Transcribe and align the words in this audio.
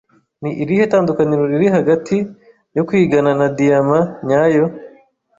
Ni 0.41 0.51
irihe 0.61 0.83
tandukaniro 0.93 1.43
riri 1.51 1.67
hagati 1.77 2.17
yo 2.77 2.83
kwigana 2.87 3.31
na 3.39 3.47
diyama 3.57 3.99
nyayo? 4.27 4.65